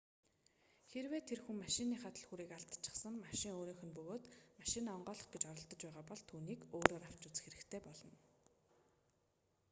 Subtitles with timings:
[0.91, 4.23] хэрэв тэр хүн машиныхаа түлхүүрийг алдчихсан машин өөрийнх нь бөгөөд
[4.61, 8.15] машинаа онгойлгох гэж оролдож байгаа бол түүнийг өөрөөр авч үзэх хэрэгтэй болно